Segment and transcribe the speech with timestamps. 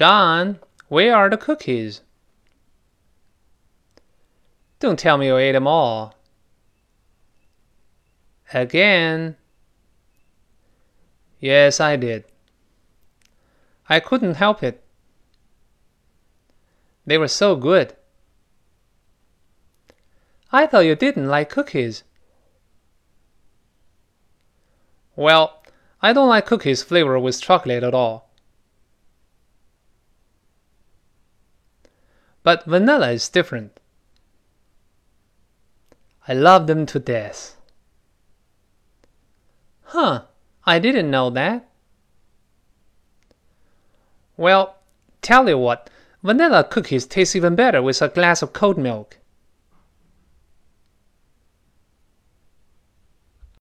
[0.00, 2.00] John, where are the cookies?
[4.78, 6.14] Don't tell me you ate them all.
[8.54, 9.36] Again.
[11.38, 12.24] Yes, I did.
[13.90, 14.82] I couldn't help it.
[17.04, 17.94] They were so good.
[20.50, 22.04] I thought you didn't like cookies.
[25.14, 25.62] Well,
[26.00, 28.29] I don't like cookies flavored with chocolate at all.
[32.42, 33.78] But vanilla is different.
[36.26, 37.56] I love them to death.
[39.84, 40.22] Huh,
[40.64, 41.68] I didn't know that.
[44.36, 44.76] Well,
[45.20, 45.90] tell you what,
[46.22, 49.18] vanilla cookies taste even better with a glass of cold milk.